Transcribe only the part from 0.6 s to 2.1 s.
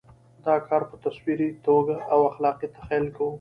کار په تصوري توګه